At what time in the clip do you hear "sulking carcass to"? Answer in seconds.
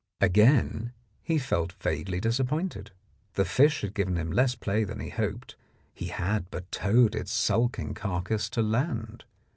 7.31-8.63